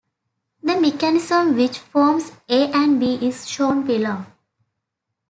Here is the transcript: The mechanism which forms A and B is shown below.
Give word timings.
The 0.63 0.81
mechanism 0.81 1.55
which 1.55 1.77
forms 1.77 2.31
A 2.49 2.71
and 2.71 2.99
B 2.99 3.19
is 3.21 3.47
shown 3.47 3.83
below. 3.85 4.25